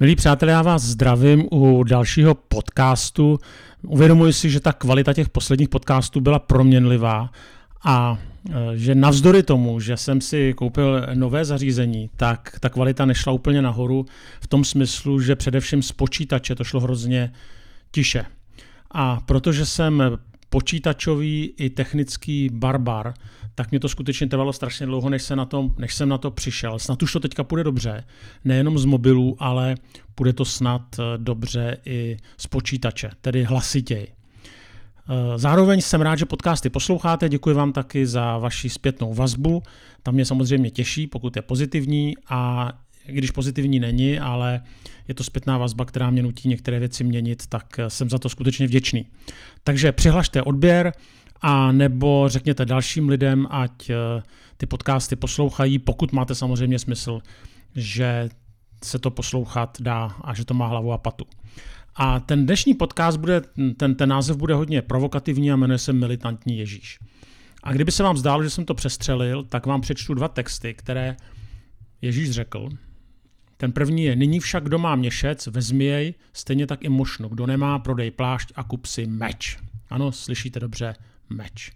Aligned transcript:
Milí 0.00 0.16
přátelé, 0.16 0.52
já 0.52 0.62
vás 0.62 0.82
zdravím 0.82 1.48
u 1.52 1.84
dalšího 1.84 2.34
podcastu. 2.34 3.38
Uvědomuji 3.82 4.32
si, 4.32 4.50
že 4.50 4.60
ta 4.60 4.72
kvalita 4.72 5.12
těch 5.12 5.28
posledních 5.28 5.68
podcastů 5.68 6.20
byla 6.20 6.38
proměnlivá 6.38 7.30
a 7.84 8.18
e, 8.50 8.76
že 8.78 8.94
navzdory 8.94 9.42
tomu, 9.42 9.80
že 9.80 9.96
jsem 9.96 10.20
si 10.20 10.54
koupil 10.54 11.06
nové 11.14 11.44
zařízení, 11.44 12.10
tak 12.16 12.56
ta 12.60 12.68
kvalita 12.68 13.04
nešla 13.04 13.32
úplně 13.32 13.62
nahoru 13.62 14.06
v 14.40 14.46
tom 14.46 14.64
smyslu, 14.64 15.20
že 15.20 15.36
především 15.36 15.82
z 15.82 15.92
počítače 15.92 16.54
to 16.54 16.64
šlo 16.64 16.80
hrozně 16.80 17.32
tiše. 17.90 18.24
A 18.90 19.20
protože 19.26 19.66
jsem 19.66 20.02
počítačový 20.48 21.54
i 21.56 21.70
technický 21.70 22.48
barbar, 22.52 23.14
tak 23.54 23.70
mě 23.70 23.80
to 23.80 23.88
skutečně 23.88 24.26
trvalo 24.26 24.52
strašně 24.52 24.86
dlouho, 24.86 25.08
než, 25.10 25.22
se 25.22 25.36
na 25.36 25.44
to, 25.44 25.70
než 25.78 25.94
jsem 25.94 26.08
na 26.08 26.18
to 26.18 26.30
přišel. 26.30 26.78
Snad 26.78 27.02
už 27.02 27.12
to 27.12 27.20
teďka 27.20 27.44
půjde 27.44 27.64
dobře, 27.64 28.04
nejenom 28.44 28.78
z 28.78 28.84
mobilů, 28.84 29.36
ale 29.38 29.74
půjde 30.14 30.32
to 30.32 30.44
snad 30.44 30.82
eh, 30.98 31.02
dobře 31.16 31.76
i 31.86 32.16
z 32.36 32.46
počítače, 32.46 33.10
tedy 33.20 33.44
hlasitěji. 33.44 34.08
Eh, 34.08 35.38
zároveň 35.38 35.80
jsem 35.80 36.00
rád, 36.00 36.16
že 36.16 36.24
podcasty 36.24 36.70
posloucháte, 36.70 37.28
děkuji 37.28 37.54
vám 37.54 37.72
taky 37.72 38.06
za 38.06 38.38
vaši 38.38 38.70
zpětnou 38.70 39.14
vazbu. 39.14 39.62
Tam 40.02 40.14
mě 40.14 40.24
samozřejmě 40.24 40.70
těší, 40.70 41.06
pokud 41.06 41.36
je 41.36 41.42
pozitivní 41.42 42.14
a 42.28 42.72
když 43.12 43.30
pozitivní 43.30 43.80
není, 43.80 44.18
ale 44.18 44.60
je 45.08 45.14
to 45.14 45.24
zpětná 45.24 45.58
vazba, 45.58 45.84
která 45.84 46.10
mě 46.10 46.22
nutí 46.22 46.48
některé 46.48 46.78
věci 46.78 47.04
měnit, 47.04 47.46
tak 47.46 47.80
jsem 47.88 48.10
za 48.10 48.18
to 48.18 48.28
skutečně 48.28 48.66
vděčný. 48.66 49.06
Takže 49.64 49.92
přihlašte 49.92 50.42
odběr 50.42 50.92
a 51.40 51.72
nebo 51.72 52.24
řekněte 52.28 52.64
dalším 52.64 53.08
lidem, 53.08 53.46
ať 53.50 53.90
eh, 53.90 53.96
ty 54.56 54.66
podcasty 54.66 55.16
poslouchají, 55.16 55.78
pokud 55.78 56.12
máte 56.12 56.34
samozřejmě 56.34 56.78
smysl, 56.78 57.20
že 57.76 58.28
se 58.84 58.98
to 58.98 59.10
poslouchat 59.10 59.76
dá 59.80 60.04
a 60.20 60.34
že 60.34 60.44
to 60.44 60.54
má 60.54 60.66
hlavu 60.66 60.92
a 60.92 60.98
patu. 60.98 61.24
A 61.94 62.20
ten 62.20 62.46
dnešní 62.46 62.74
podcast 62.74 63.18
bude, 63.18 63.42
ten, 63.76 63.94
ten 63.94 64.08
název 64.08 64.36
bude 64.36 64.54
hodně 64.54 64.82
provokativní 64.82 65.52
a 65.52 65.56
jmenuje 65.56 65.78
se 65.78 65.92
Militantní 65.92 66.58
Ježíš. 66.58 66.98
A 67.62 67.72
kdyby 67.72 67.92
se 67.92 68.02
vám 68.02 68.16
zdálo, 68.16 68.42
že 68.42 68.50
jsem 68.50 68.64
to 68.64 68.74
přestřelil, 68.74 69.44
tak 69.44 69.66
vám 69.66 69.80
přečtu 69.80 70.14
dva 70.14 70.28
texty, 70.28 70.74
které 70.74 71.16
Ježíš 72.02 72.30
řekl 72.30 72.68
ten 73.60 73.72
první 73.72 74.04
je, 74.04 74.16
nyní 74.16 74.40
však 74.40 74.64
kdo 74.64 74.78
má 74.78 74.96
měšec, 74.96 75.46
vezmi 75.46 75.84
jej, 75.84 76.14
stejně 76.32 76.66
tak 76.66 76.84
i 76.84 76.88
mošnu. 76.88 77.28
Kdo 77.28 77.46
nemá, 77.46 77.78
prodej 77.78 78.10
plášť 78.10 78.52
a 78.54 78.62
kup 78.62 78.86
si 78.86 79.06
meč. 79.06 79.58
Ano, 79.90 80.12
slyšíte 80.12 80.60
dobře, 80.60 80.94
meč. 81.30 81.72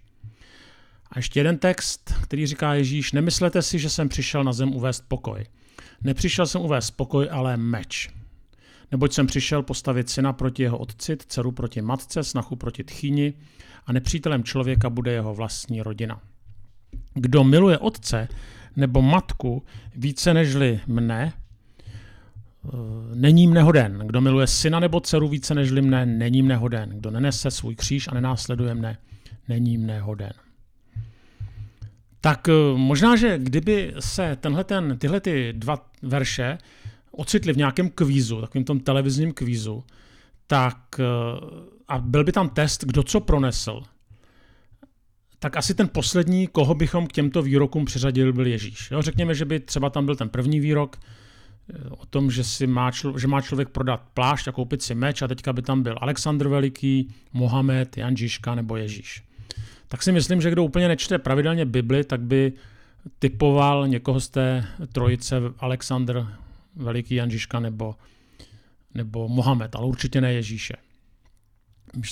A 1.11 1.19
ještě 1.19 1.39
jeden 1.39 1.57
text, 1.57 2.13
který 2.23 2.47
říká 2.47 2.73
Ježíš, 2.73 3.11
nemyslete 3.11 3.61
si, 3.61 3.79
že 3.79 3.89
jsem 3.89 4.09
přišel 4.09 4.43
na 4.43 4.53
zem 4.53 4.75
uvést 4.75 5.05
pokoj. 5.07 5.45
Nepřišel 6.01 6.45
jsem 6.45 6.61
uvést 6.61 6.91
pokoj, 6.91 7.27
ale 7.31 7.57
meč. 7.57 8.09
Neboť 8.91 9.13
jsem 9.13 9.27
přišel 9.27 9.63
postavit 9.63 10.09
syna 10.09 10.33
proti 10.33 10.63
jeho 10.63 10.77
otci, 10.77 11.17
dceru 11.17 11.51
proti 11.51 11.81
matce, 11.81 12.23
snachu 12.23 12.55
proti 12.55 12.83
tchýni 12.83 13.33
a 13.85 13.93
nepřítelem 13.93 14.43
člověka 14.43 14.89
bude 14.89 15.11
jeho 15.11 15.33
vlastní 15.33 15.81
rodina. 15.81 16.21
Kdo 17.13 17.43
miluje 17.43 17.77
otce 17.77 18.27
nebo 18.75 19.01
matku 19.01 19.63
více 19.95 20.33
nežli 20.33 20.79
mne, 20.87 21.33
není 23.13 23.47
mne 23.47 23.61
hoden. 23.61 24.03
Kdo 24.05 24.21
miluje 24.21 24.47
syna 24.47 24.79
nebo 24.79 24.99
dceru 24.99 25.27
více 25.27 25.55
než 25.55 25.71
mne, 25.71 26.05
není 26.05 26.41
mne 26.41 26.55
hoden. 26.55 26.89
Kdo 26.89 27.11
nenese 27.11 27.51
svůj 27.51 27.75
kříž 27.75 28.07
a 28.07 28.13
nenásleduje 28.13 28.75
mne, 28.75 28.97
není 29.49 29.77
mne 29.77 29.99
hoden. 29.99 30.33
Tak 32.21 32.49
eh, 32.49 32.53
možná, 32.75 33.15
že 33.15 33.37
kdyby 33.37 33.93
se 33.99 34.35
tenhle 34.35 34.63
ten, 34.63 34.97
tyhle 34.97 35.19
ty 35.19 35.53
dva 35.53 35.85
verše 36.01 36.57
ocitli 37.11 37.53
v 37.53 37.57
nějakém 37.57 37.89
kvízu, 37.89 38.41
takovým 38.41 38.65
tom 38.65 38.79
televizním 38.79 39.33
kvízu, 39.33 39.83
tak 40.47 40.77
eh, 40.99 41.03
a 41.87 41.97
byl 41.99 42.23
by 42.23 42.31
tam 42.31 42.49
test, 42.49 42.83
kdo 42.83 43.03
co 43.03 43.19
pronesl, 43.19 43.83
tak 45.39 45.57
asi 45.57 45.73
ten 45.75 45.89
poslední, 45.89 46.47
koho 46.47 46.75
bychom 46.75 47.07
k 47.07 47.11
těmto 47.11 47.41
výrokům 47.41 47.85
přiřadili, 47.85 48.33
byl 48.33 48.47
Ježíš. 48.47 48.91
Jo, 48.91 49.01
řekněme, 49.01 49.35
že 49.35 49.45
by 49.45 49.59
třeba 49.59 49.89
tam 49.89 50.05
byl 50.05 50.15
ten 50.15 50.29
první 50.29 50.59
výrok, 50.59 50.97
o 51.89 52.05
tom, 52.05 52.31
že, 52.31 52.43
si 52.43 52.67
má, 52.67 52.91
člo, 52.91 53.19
že 53.19 53.27
má 53.27 53.41
člověk 53.41 53.69
prodat 53.69 54.01
plášť 54.13 54.47
a 54.47 54.51
koupit 54.51 54.81
si 54.81 54.95
meč 54.95 55.21
a 55.21 55.27
teďka 55.27 55.53
by 55.53 55.61
tam 55.61 55.83
byl 55.83 55.95
Alexandr 56.01 56.47
Veliký, 56.47 57.13
Mohamed, 57.33 57.97
Jan 57.97 58.17
Žižka 58.17 58.55
nebo 58.55 58.75
Ježíš. 58.75 59.23
Tak 59.87 60.03
si 60.03 60.11
myslím, 60.11 60.41
že 60.41 60.51
kdo 60.51 60.63
úplně 60.63 60.87
nečte 60.87 61.19
pravidelně 61.19 61.65
Bibli, 61.65 62.03
tak 62.03 62.21
by 62.21 62.53
typoval 63.19 63.87
někoho 63.87 64.19
z 64.19 64.29
té 64.29 64.65
trojice 64.91 65.35
Alexandr 65.59 66.27
Veliký, 66.75 67.15
Jan 67.15 67.31
Žižka 67.31 67.59
nebo, 67.59 67.95
nebo 68.93 69.27
Mohamed, 69.27 69.75
ale 69.75 69.85
určitě 69.85 70.21
ne 70.21 70.33
Ježíše. 70.33 70.73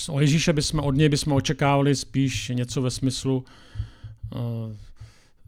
O 0.08 0.20
Ježíše 0.20 0.52
bychom, 0.52 0.80
od 0.80 0.94
něj 0.94 1.08
bychom 1.08 1.32
očekávali 1.32 1.96
spíš 1.96 2.48
něco 2.54 2.82
ve 2.82 2.90
smyslu 2.90 3.44
uh, 4.34 4.40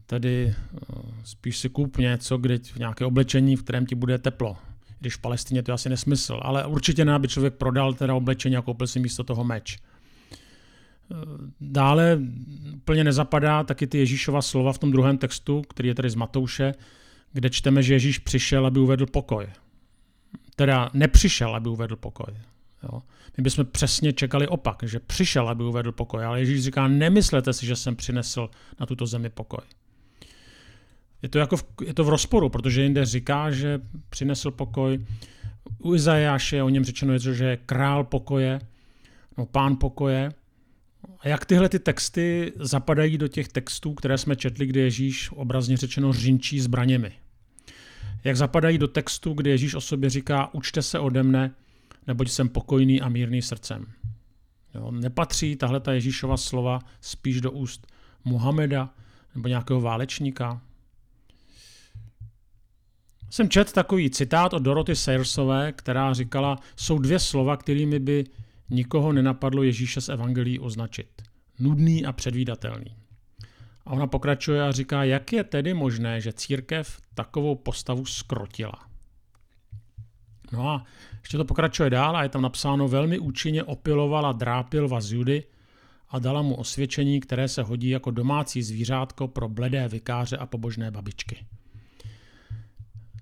Tedy 0.07 0.55
eh, 0.55 0.95
spíš 1.23 1.57
si 1.57 1.69
kup 1.69 1.97
něco, 1.97 2.37
kde 2.37 2.59
v 2.59 2.77
nějaké 2.77 3.05
oblečení, 3.05 3.55
v 3.55 3.63
kterém 3.63 3.85
ti 3.85 3.95
bude 3.95 4.17
teplo. 4.17 4.57
Když 4.99 5.15
v 5.15 5.21
Palestině 5.21 5.63
to 5.63 5.71
je 5.71 5.73
asi 5.73 5.89
nesmysl, 5.89 6.39
ale 6.41 6.65
určitě 6.65 7.05
ne, 7.05 7.13
aby 7.13 7.27
člověk 7.27 7.53
prodal 7.53 7.93
teda 7.93 8.15
oblečení 8.15 8.57
a 8.57 8.61
koupil 8.61 8.87
si 8.87 8.99
místo 8.99 9.23
toho 9.23 9.43
meč. 9.43 9.77
Eh, 9.77 11.15
dále 11.61 12.19
úplně 12.73 13.03
nezapadá 13.03 13.63
taky 13.63 13.87
ty 13.87 13.97
Ježíšova 13.97 14.41
slova 14.41 14.73
v 14.73 14.77
tom 14.77 14.91
druhém 14.91 15.17
textu, 15.17 15.61
který 15.61 15.89
je 15.89 15.95
tedy 15.95 16.09
z 16.09 16.15
Matouše, 16.15 16.73
kde 17.33 17.49
čteme, 17.49 17.83
že 17.83 17.93
Ježíš 17.93 18.19
přišel, 18.19 18.65
aby 18.65 18.79
uvedl 18.79 19.05
pokoj. 19.05 19.47
Teda 20.55 20.89
nepřišel, 20.93 21.55
aby 21.55 21.69
uvedl 21.69 21.95
pokoj. 21.95 22.35
Jo. 22.83 23.01
My 23.37 23.43
bychom 23.43 23.65
přesně 23.65 24.13
čekali 24.13 24.47
opak, 24.47 24.83
že 24.83 24.99
přišel, 24.99 25.49
aby 25.49 25.63
uvedl 25.63 25.91
pokoj, 25.91 26.25
ale 26.25 26.39
Ježíš 26.39 26.63
říká, 26.63 26.87
nemyslete 26.87 27.53
si, 27.53 27.65
že 27.65 27.75
jsem 27.75 27.95
přinesl 27.95 28.49
na 28.79 28.85
tuto 28.85 29.05
zemi 29.05 29.29
pokoj 29.29 29.61
je 31.25 31.29
to, 31.29 31.39
jako 31.39 31.57
v, 31.57 31.65
je 31.85 31.93
to 31.93 32.03
v 32.03 32.09
rozporu, 32.09 32.49
protože 32.49 32.83
jinde 32.83 33.05
říká, 33.05 33.51
že 33.51 33.81
přinesl 34.09 34.51
pokoj. 34.51 35.05
U 35.79 35.95
Izajáše 35.95 36.55
je 36.55 36.63
o 36.63 36.69
něm 36.69 36.85
řečeno, 36.85 37.17
že 37.17 37.45
je 37.45 37.57
král 37.57 38.03
pokoje, 38.03 38.59
no 39.37 39.45
pán 39.45 39.75
pokoje. 39.75 40.33
A 41.19 41.27
jak 41.27 41.45
tyhle 41.45 41.69
ty 41.69 41.79
texty 41.79 42.53
zapadají 42.55 43.17
do 43.17 43.27
těch 43.27 43.47
textů, 43.47 43.93
které 43.93 44.17
jsme 44.17 44.35
četli, 44.35 44.65
kde 44.65 44.81
Ježíš 44.81 45.29
obrazně 45.31 45.77
řečeno 45.77 46.13
řinčí 46.13 46.59
zbraněmi? 46.59 47.11
Jak 48.23 48.37
zapadají 48.37 48.77
do 48.77 48.87
textu, 48.87 49.33
kde 49.33 49.49
Ježíš 49.49 49.75
o 49.75 49.81
sobě 49.81 50.09
říká, 50.09 50.53
učte 50.53 50.81
se 50.81 50.99
ode 50.99 51.23
mne, 51.23 51.51
neboť 52.07 52.29
jsem 52.29 52.49
pokojný 52.49 53.01
a 53.01 53.09
mírný 53.09 53.41
srdcem. 53.41 53.85
Jo, 54.75 54.91
nepatří 54.91 55.55
tahle 55.55 55.79
ta 55.79 55.93
Ježíšova 55.93 56.37
slova 56.37 56.79
spíš 57.01 57.41
do 57.41 57.51
úst 57.51 57.87
Muhameda 58.25 58.89
nebo 59.35 59.47
nějakého 59.47 59.81
válečníka? 59.81 60.61
Jsem 63.35 63.49
čet 63.49 63.73
takový 63.73 64.09
citát 64.09 64.53
od 64.53 64.63
Doroty 64.63 64.95
Sayersové, 64.95 65.71
která 65.71 66.13
říkala, 66.13 66.59
jsou 66.75 66.99
dvě 66.99 67.19
slova, 67.19 67.57
kterými 67.57 67.99
by 67.99 68.23
nikoho 68.69 69.13
nenapadlo 69.13 69.63
Ježíše 69.63 70.01
z 70.01 70.09
evangelií 70.09 70.59
označit. 70.59 71.21
Nudný 71.59 72.05
a 72.05 72.11
předvídatelný. 72.11 72.95
A 73.85 73.91
ona 73.91 74.07
pokračuje 74.07 74.63
a 74.63 74.71
říká, 74.71 75.03
jak 75.03 75.33
je 75.33 75.43
tedy 75.43 75.73
možné, 75.73 76.21
že 76.21 76.33
církev 76.33 77.01
takovou 77.15 77.55
postavu 77.55 78.05
skrotila. 78.05 78.85
No 80.51 80.69
a 80.69 80.85
ještě 81.21 81.37
to 81.37 81.45
pokračuje 81.45 81.89
dál 81.89 82.17
a 82.17 82.23
je 82.23 82.29
tam 82.29 82.41
napsáno, 82.41 82.87
velmi 82.87 83.19
účinně 83.19 83.63
opilovala 83.63 84.31
drápil 84.31 84.87
vás 84.87 85.11
Judy 85.11 85.43
a 86.09 86.19
dala 86.19 86.41
mu 86.41 86.55
osvědčení, 86.55 87.19
které 87.19 87.47
se 87.47 87.63
hodí 87.63 87.89
jako 87.89 88.11
domácí 88.11 88.63
zvířátko 88.63 89.27
pro 89.27 89.49
bledé 89.49 89.87
vikáře 89.87 90.37
a 90.37 90.45
pobožné 90.45 90.91
babičky. 90.91 91.45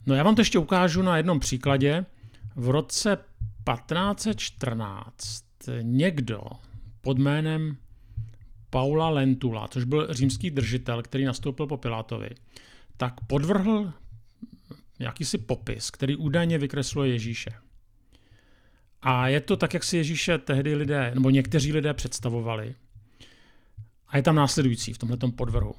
No 0.05 0.15
já 0.15 0.23
vám 0.23 0.35
to 0.35 0.41
ještě 0.41 0.59
ukážu 0.59 1.01
na 1.01 1.17
jednom 1.17 1.39
příkladě. 1.39 2.05
V 2.55 2.69
roce 2.69 3.15
1514 3.15 5.45
někdo 5.81 6.41
pod 7.01 7.19
jménem 7.19 7.77
Paula 8.69 9.09
Lentula, 9.09 9.67
což 9.67 9.83
byl 9.83 10.13
římský 10.13 10.51
držitel, 10.51 11.01
který 11.01 11.25
nastoupil 11.25 11.67
po 11.67 11.77
Pilátovi, 11.77 12.29
tak 12.97 13.13
podvrhl 13.27 13.93
jakýsi 14.99 15.37
popis, 15.37 15.91
který 15.91 16.15
údajně 16.15 16.57
vykresluje 16.57 17.11
Ježíše. 17.11 17.49
A 19.01 19.27
je 19.27 19.41
to 19.41 19.57
tak, 19.57 19.73
jak 19.73 19.83
si 19.83 19.97
Ježíše 19.97 20.37
tehdy 20.37 20.75
lidé, 20.75 21.11
nebo 21.13 21.29
někteří 21.29 21.73
lidé 21.73 21.93
představovali. 21.93 22.75
A 24.07 24.17
je 24.17 24.23
tam 24.23 24.35
následující 24.35 24.93
v 24.93 24.97
tomto 24.97 25.31
podvrhu. 25.31 25.75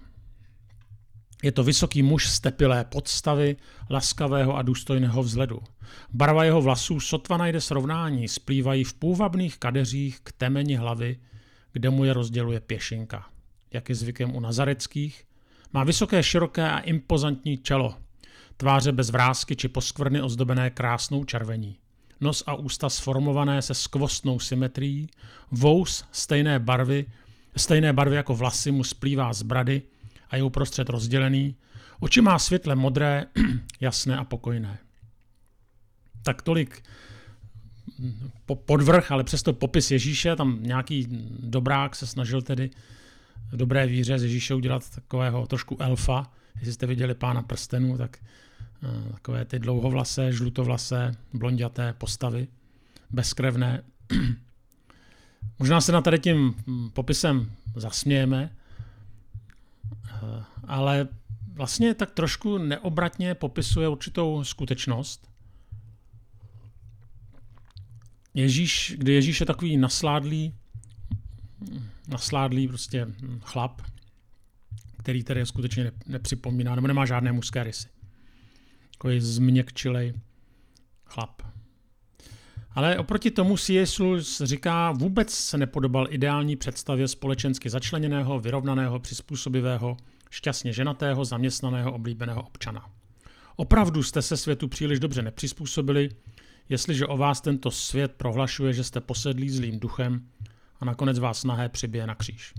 Je 1.42 1.52
to 1.52 1.64
vysoký 1.64 2.02
muž 2.02 2.28
z 2.28 2.40
tepilé 2.40 2.84
podstavy, 2.84 3.56
laskavého 3.90 4.56
a 4.56 4.62
důstojného 4.62 5.22
vzhledu. 5.22 5.60
Barva 6.12 6.44
jeho 6.44 6.62
vlasů 6.62 7.00
sotva 7.00 7.36
najde 7.36 7.60
srovnání, 7.60 8.28
splývají 8.28 8.84
v 8.84 8.94
půvabných 8.94 9.58
kadeřích 9.58 10.20
k 10.20 10.32
temeni 10.32 10.76
hlavy, 10.76 11.18
kde 11.72 11.90
mu 11.90 12.04
je 12.04 12.12
rozděluje 12.12 12.60
pěšinka. 12.60 13.26
Jak 13.72 13.88
je 13.88 13.94
zvykem 13.94 14.36
u 14.36 14.40
nazareckých, 14.40 15.24
má 15.72 15.84
vysoké, 15.84 16.22
široké 16.22 16.70
a 16.70 16.78
impozantní 16.78 17.58
čelo. 17.58 17.94
tváře 18.56 18.92
bez 18.92 19.10
vrázky 19.10 19.56
či 19.56 19.68
poskvrny 19.68 20.22
ozdobené 20.22 20.70
krásnou 20.70 21.24
červení. 21.24 21.78
Nos 22.20 22.44
a 22.46 22.54
ústa 22.54 22.88
sformované 22.88 23.62
se 23.62 23.74
skvostnou 23.74 24.38
symetrií, 24.38 25.08
vous 25.50 26.04
stejné 26.12 26.58
barvy, 26.58 27.06
stejné 27.56 27.92
barvy 27.92 28.16
jako 28.16 28.34
vlasy 28.34 28.70
mu 28.70 28.84
splývá 28.84 29.32
z 29.32 29.42
brady 29.42 29.82
a 30.30 30.36
je 30.36 30.42
uprostřed 30.42 30.88
rozdělený, 30.88 31.56
oči 32.00 32.20
má 32.20 32.38
světle 32.38 32.74
modré, 32.74 33.24
jasné 33.80 34.16
a 34.16 34.24
pokojné. 34.24 34.78
Tak 36.22 36.42
tolik 36.42 36.82
podvrh, 38.66 39.12
ale 39.12 39.24
přesto 39.24 39.52
popis 39.52 39.90
Ježíše, 39.90 40.36
tam 40.36 40.58
nějaký 40.62 41.06
dobrák 41.40 41.96
se 41.96 42.06
snažil 42.06 42.42
tedy 42.42 42.70
dobré 43.52 43.86
víře 43.86 44.18
z 44.18 44.22
Ježíše 44.22 44.54
udělat 44.54 44.90
takového 44.94 45.46
trošku 45.46 45.76
elfa. 45.80 46.32
Jestli 46.56 46.72
jste 46.72 46.86
viděli 46.86 47.14
pána 47.14 47.42
prstenů, 47.42 47.98
tak 47.98 48.18
eh, 48.82 49.12
takové 49.12 49.44
ty 49.44 49.58
dlouhovlasé, 49.58 50.32
žlutovlasé, 50.32 51.12
blondiaté 51.32 51.92
postavy, 51.92 52.48
bezkrevné. 53.10 53.82
Možná 55.58 55.80
se 55.80 55.92
na 55.92 56.00
tady 56.00 56.18
tím 56.18 56.54
popisem 56.92 57.52
zasmějeme, 57.76 58.56
ale 60.64 61.08
vlastně 61.54 61.94
tak 61.94 62.10
trošku 62.10 62.58
neobratně 62.58 63.34
popisuje 63.34 63.88
určitou 63.88 64.44
skutečnost, 64.44 65.34
Ježíš, 68.34 68.94
kdy 68.98 69.12
Ježíš 69.12 69.40
je 69.40 69.46
takový 69.46 69.76
nasládlý, 69.76 70.54
nasládlý 72.08 72.68
prostě 72.68 73.06
chlap, 73.40 73.82
který 74.98 75.24
tedy 75.24 75.46
skutečně 75.46 75.92
nepřipomíná, 76.06 76.74
nebo 76.74 76.86
nemá 76.86 77.06
žádné 77.06 77.32
mužské 77.32 77.64
rysy. 77.64 77.88
Takový 78.90 79.20
změkčilej 79.20 80.14
chlap. 81.04 81.42
Ale 82.74 82.98
oproti 82.98 83.30
tomu 83.30 83.56
C.S. 83.56 83.98
Lewis 83.98 84.42
říká, 84.44 84.92
vůbec 84.92 85.34
se 85.34 85.58
nepodobal 85.58 86.06
ideální 86.10 86.56
představě 86.56 87.08
společensky 87.08 87.70
začleněného, 87.70 88.40
vyrovnaného, 88.40 88.98
přizpůsobivého, 88.98 89.96
šťastně 90.30 90.72
ženatého, 90.72 91.24
zaměstnaného, 91.24 91.92
oblíbeného 91.92 92.42
občana. 92.42 92.90
Opravdu 93.56 94.02
jste 94.02 94.22
se 94.22 94.36
světu 94.36 94.68
příliš 94.68 95.00
dobře 95.00 95.22
nepřizpůsobili, 95.22 96.08
jestliže 96.68 97.06
o 97.06 97.16
vás 97.16 97.40
tento 97.40 97.70
svět 97.70 98.12
prohlašuje, 98.16 98.72
že 98.72 98.84
jste 98.84 99.00
posedlí 99.00 99.50
zlým 99.50 99.80
duchem 99.80 100.28
a 100.80 100.84
nakonec 100.84 101.18
vás 101.18 101.44
nahé 101.44 101.68
přibije 101.68 102.06
na 102.06 102.14
kříž. 102.14 102.54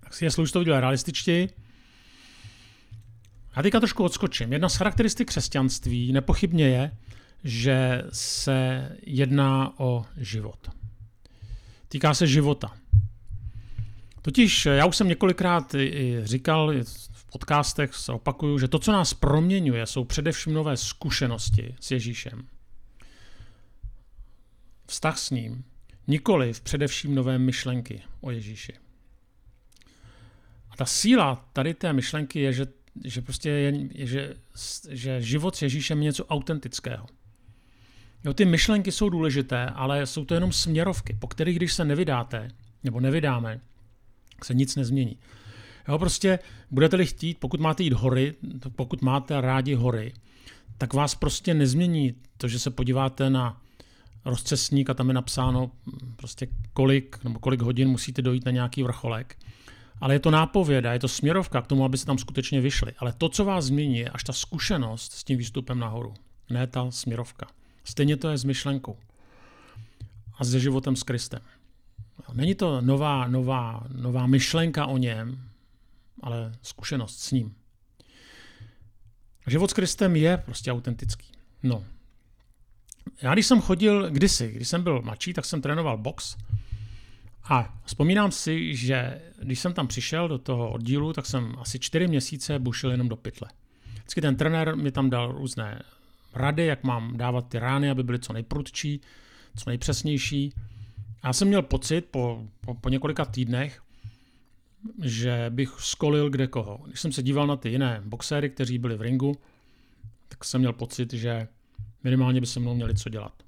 Tak 0.00 0.14
si 0.14 0.26
to 0.52 0.58
viděl 0.58 0.80
realističtěji, 0.80 1.48
já 3.56 3.62
teďka 3.62 3.80
trošku 3.80 4.04
odskočím. 4.04 4.52
Jedna 4.52 4.68
z 4.68 4.76
charakteristik 4.76 5.28
křesťanství 5.28 6.12
nepochybně 6.12 6.68
je, 6.68 6.90
že 7.44 8.02
se 8.12 8.88
jedná 9.02 9.80
o 9.80 10.04
život. 10.16 10.70
Týká 11.88 12.14
se 12.14 12.26
života. 12.26 12.72
Totiž 14.22 14.66
já 14.66 14.86
už 14.86 14.96
jsem 14.96 15.08
několikrát 15.08 15.74
i 15.74 16.20
říkal 16.22 16.72
v 17.12 17.24
podcastech, 17.32 17.94
se 17.94 18.12
opakuju, 18.12 18.58
že 18.58 18.68
to, 18.68 18.78
co 18.78 18.92
nás 18.92 19.14
proměňuje, 19.14 19.86
jsou 19.86 20.04
především 20.04 20.52
nové 20.52 20.76
zkušenosti 20.76 21.74
s 21.80 21.90
Ježíšem 21.90 22.46
vztah 24.86 25.18
s 25.18 25.30
ním, 25.30 25.64
nikoli 26.06 26.52
v 26.52 26.60
především 26.60 27.14
nové 27.14 27.38
myšlenky 27.38 28.02
o 28.20 28.30
Ježíši. 28.30 28.72
A 30.70 30.76
ta 30.76 30.84
síla 30.84 31.48
tady 31.52 31.74
té 31.74 31.92
myšlenky 31.92 32.40
je, 32.40 32.52
že, 32.52 32.66
že 33.04 33.22
prostě 33.22 33.50
je, 33.50 33.88
je 33.92 34.06
že, 34.06 34.34
že 34.90 35.22
život 35.22 35.56
s 35.56 35.62
Ježíšem 35.62 35.98
je 35.98 36.04
něco 36.04 36.26
autentického. 36.26 37.06
Jo, 38.24 38.34
ty 38.34 38.44
myšlenky 38.44 38.92
jsou 38.92 39.08
důležité, 39.08 39.66
ale 39.66 40.06
jsou 40.06 40.24
to 40.24 40.34
jenom 40.34 40.52
směrovky, 40.52 41.16
po 41.20 41.26
kterých, 41.26 41.56
když 41.56 41.72
se 41.72 41.84
nevydáte, 41.84 42.48
nebo 42.84 43.00
nevydáme, 43.00 43.60
se 44.44 44.54
nic 44.54 44.76
nezmění. 44.76 45.18
Jo, 45.88 45.98
prostě 45.98 46.38
budete-li 46.70 47.06
chtít, 47.06 47.38
pokud 47.38 47.60
máte 47.60 47.82
jít 47.82 47.92
hory, 47.92 48.34
pokud 48.76 49.02
máte 49.02 49.40
rádi 49.40 49.74
hory, 49.74 50.12
tak 50.78 50.94
vás 50.94 51.14
prostě 51.14 51.54
nezmění 51.54 52.14
to, 52.36 52.48
že 52.48 52.58
se 52.58 52.70
podíváte 52.70 53.30
na 53.30 53.60
rozcesník 54.24 54.90
a 54.90 54.94
tam 54.94 55.08
je 55.08 55.14
napsáno 55.14 55.70
prostě 56.16 56.46
kolik 56.72 57.24
nebo 57.24 57.38
kolik 57.38 57.60
hodin 57.60 57.88
musíte 57.88 58.22
dojít 58.22 58.44
na 58.44 58.50
nějaký 58.50 58.82
vrcholek. 58.82 59.36
Ale 60.00 60.14
je 60.14 60.18
to 60.18 60.30
nápověda, 60.30 60.92
je 60.92 60.98
to 60.98 61.08
směrovka 61.08 61.62
k 61.62 61.66
tomu, 61.66 61.84
aby 61.84 61.98
se 61.98 62.06
tam 62.06 62.18
skutečně 62.18 62.60
vyšli. 62.60 62.92
Ale 62.98 63.12
to, 63.12 63.28
co 63.28 63.44
vás 63.44 63.64
změní, 63.64 63.98
je 63.98 64.08
až 64.08 64.24
ta 64.24 64.32
zkušenost 64.32 65.12
s 65.12 65.24
tím 65.24 65.38
výstupem 65.38 65.78
nahoru. 65.78 66.14
Ne 66.50 66.66
ta 66.66 66.90
směrovka. 66.90 67.46
Stejně 67.84 68.16
to 68.16 68.28
je 68.28 68.38
s 68.38 68.44
myšlenkou. 68.44 68.96
A 70.38 70.44
se 70.44 70.60
životem 70.60 70.96
s 70.96 71.02
Kristem. 71.02 71.40
Není 72.32 72.54
to 72.54 72.80
nová, 72.80 73.28
nová, 73.28 73.86
nová 73.92 74.26
myšlenka 74.26 74.86
o 74.86 74.98
něm, 74.98 75.48
ale 76.22 76.52
zkušenost 76.62 77.20
s 77.20 77.30
ním. 77.30 77.54
Život 79.46 79.70
s 79.70 79.74
Kristem 79.74 80.16
je 80.16 80.36
prostě 80.36 80.72
autentický. 80.72 81.32
No, 81.62 81.84
já 83.22 83.32
když 83.32 83.46
jsem 83.46 83.60
chodil 83.60 84.10
kdysi, 84.10 84.52
když 84.52 84.68
jsem 84.68 84.82
byl 84.82 85.02
mladší, 85.02 85.32
tak 85.32 85.44
jsem 85.44 85.62
trénoval 85.62 85.98
box 85.98 86.36
a 87.44 87.74
vzpomínám 87.84 88.32
si, 88.32 88.76
že 88.76 89.22
když 89.42 89.58
jsem 89.58 89.72
tam 89.72 89.86
přišel 89.86 90.28
do 90.28 90.38
toho 90.38 90.70
oddílu, 90.70 91.12
tak 91.12 91.26
jsem 91.26 91.56
asi 91.58 91.78
čtyři 91.78 92.06
měsíce 92.06 92.58
bušil 92.58 92.90
jenom 92.90 93.08
do 93.08 93.16
pytle. 93.16 93.48
Vždycky 93.94 94.20
ten 94.20 94.36
trenér 94.36 94.76
mi 94.76 94.92
tam 94.92 95.10
dal 95.10 95.32
různé 95.32 95.82
rady, 96.34 96.66
jak 96.66 96.84
mám 96.84 97.16
dávat 97.16 97.48
ty 97.48 97.58
rány, 97.58 97.90
aby 97.90 98.02
byly 98.02 98.18
co 98.18 98.32
nejprudčí, 98.32 99.00
co 99.56 99.70
nejpřesnější. 99.70 100.52
Já 101.24 101.32
jsem 101.32 101.48
měl 101.48 101.62
pocit 101.62 102.04
po, 102.10 102.44
po, 102.60 102.74
po 102.74 102.88
několika 102.88 103.24
týdnech, 103.24 103.82
že 105.02 105.46
bych 105.50 105.70
skolil 105.78 106.30
kde 106.30 106.46
koho. 106.46 106.80
Když 106.86 107.00
jsem 107.00 107.12
se 107.12 107.22
díval 107.22 107.46
na 107.46 107.56
ty 107.56 107.68
jiné 107.68 108.02
boxéry, 108.04 108.50
kteří 108.50 108.78
byli 108.78 108.96
v 108.96 109.00
ringu, 109.00 109.34
tak 110.28 110.44
jsem 110.44 110.60
měl 110.60 110.72
pocit, 110.72 111.12
že 111.12 111.48
minimálně 112.04 112.40
by 112.40 112.46
se 112.46 112.60
mnou 112.60 112.74
měli 112.74 112.94
co 112.94 113.08
dělat. 113.08 113.42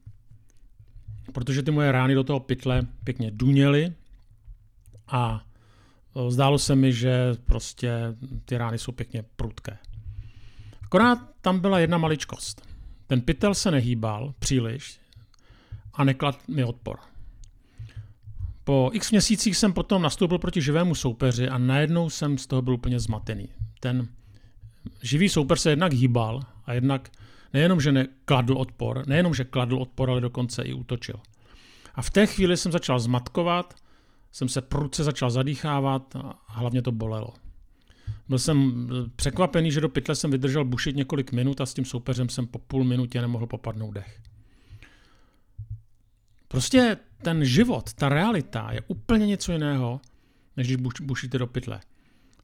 Protože 1.33 1.63
ty 1.63 1.71
moje 1.71 1.93
rány 1.93 2.15
do 2.15 2.25
toho 2.25 2.41
pytle 2.41 2.87
pěkně 3.05 3.31
duněly 3.31 3.93
a 5.09 5.45
zdálo 6.29 6.59
se 6.59 6.77
mi, 6.77 6.93
že 6.93 7.35
prostě 7.45 7.93
ty 8.45 8.59
rány 8.59 8.79
jsou 8.79 8.93
pěkně 8.93 9.25
prudké. 9.37 9.79
Akorát 10.83 11.19
tam 11.41 11.61
byla 11.61 11.79
jedna 11.79 11.99
maličkost. 11.99 12.66
Ten 13.07 13.21
pytel 13.21 13.55
se 13.55 13.71
nehýbal 13.71 14.35
příliš 14.39 15.01
a 15.95 16.05
neklad 16.05 16.49
mi 16.49 16.65
odpor. 16.65 16.97
Po 18.65 18.91
x 18.93 19.11
měsících 19.11 19.57
jsem 19.57 19.73
potom 19.73 20.03
nastoupil 20.03 20.39
proti 20.39 20.63
živému 20.63 20.95
soupeři 20.95 21.49
a 21.49 21.59
najednou 21.59 22.11
jsem 22.11 22.39
z 22.39 22.47
toho 22.47 22.63
byl 22.63 22.75
úplně 22.75 23.01
zmatený. 23.01 23.49
Ten 23.81 24.09
živý 25.03 25.29
soupeř 25.29 25.61
se 25.61 25.71
jednak 25.71 25.93
hýbal 25.93 26.41
a 26.65 26.73
jednak 26.73 27.11
Nejenom, 27.57 27.81
že 27.81 27.93
nekladl 27.93 28.59
odpor, 28.59 29.09
nejenom, 29.09 29.35
že 29.35 29.45
kladl 29.45 29.79
odpor, 29.79 30.11
ale 30.11 30.21
dokonce 30.21 30.63
i 30.63 30.73
útočil. 30.73 31.21
A 31.95 32.03
v 32.03 32.11
té 32.11 32.27
chvíli 32.27 32.57
jsem 32.57 32.73
začal 32.73 32.99
zmatkovat, 32.99 33.75
jsem 34.33 34.49
se 34.49 34.61
prudce 34.61 35.05
začal 35.05 35.31
zadýchávat 35.31 36.17
a 36.17 36.43
hlavně 36.47 36.83
to 36.83 36.93
bolelo. 36.93 37.35
Byl 38.29 38.39
jsem 38.39 38.89
překvapený, 39.17 39.73
že 39.73 39.81
do 39.81 39.89
pytle 39.89 40.15
jsem 40.15 40.31
vydržel 40.31 40.65
bušit 40.65 40.97
několik 40.97 41.33
minut 41.33 41.61
a 41.61 41.67
s 41.67 41.75
tím 41.75 41.85
soupeřem 41.85 42.29
jsem 42.29 42.47
po 42.47 42.59
půl 42.59 42.85
minutě 42.85 43.21
nemohl 43.21 43.47
popadnout 43.47 43.95
dech. 43.95 44.21
Prostě 46.49 46.97
ten 47.23 47.45
život, 47.45 47.93
ta 47.93 48.09
realita 48.09 48.73
je 48.73 48.81
úplně 48.87 49.27
něco 49.27 49.53
jiného, 49.53 50.01
než 50.57 50.67
když 50.67 50.77
bušíte 51.01 51.39
do 51.39 51.47
pytle. 51.47 51.81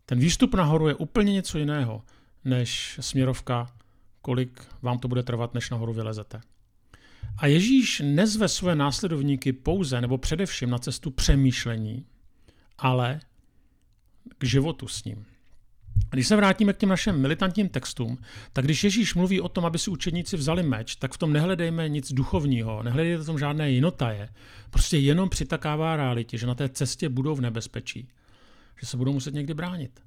Ten 0.07 0.19
výstup 0.19 0.54
nahoru 0.54 0.88
je 0.88 0.95
úplně 0.95 1.33
něco 1.33 1.59
jiného, 1.59 2.02
než 2.45 2.99
směrovka 3.00 3.73
kolik 4.23 4.66
vám 4.83 4.99
to 4.99 5.09
bude 5.09 5.23
trvat, 5.23 5.54
než 5.54 5.71
nahoru 5.71 5.92
vylezete. 5.92 6.40
A 7.38 7.47
Ježíš 7.47 8.02
nezve 8.04 8.49
své 8.49 8.75
následovníky 8.75 9.52
pouze 9.52 10.00
nebo 10.00 10.19
především 10.19 10.71
na 10.71 10.78
cestu 10.78 11.11
přemýšlení, 11.11 12.07
ale 12.78 13.21
k 14.38 14.45
životu 14.45 14.88
s 14.88 15.04
ním. 15.04 15.25
Když 16.11 16.28
se 16.28 16.37
vrátíme 16.37 16.72
k 16.72 16.76
těm 16.76 16.88
našim 16.88 17.16
militantním 17.16 17.68
textům, 17.68 18.18
tak 18.52 18.64
když 18.64 18.84
Ježíš 18.84 19.14
mluví 19.14 19.40
o 19.40 19.49
tom, 19.49 19.64
aby 19.64 19.78
si 19.78 19.90
učedníci 19.90 20.37
vzali 20.37 20.62
meč, 20.62 20.96
tak 20.96 21.12
v 21.12 21.18
tom 21.18 21.32
nehledejme 21.32 21.88
nic 21.88 22.12
duchovního, 22.12 22.82
nehledejte 22.82 23.22
v 23.22 23.26
tom 23.26 23.38
žádné 23.38 23.70
jinotaje. 23.70 24.28
Prostě 24.70 24.99
jenom 24.99 25.28
přitakává 25.28 25.96
realitě, 25.96 26.38
že 26.38 26.46
na 26.46 26.54
té 26.54 26.68
cestě 26.68 27.08
budou 27.08 27.34
v 27.34 27.40
nebezpečí, 27.40 28.08
že 28.80 28.87
se 28.87 28.96
budou 28.96 29.12
muset 29.12 29.34
někdy 29.34 29.54
bránit. 29.54 30.00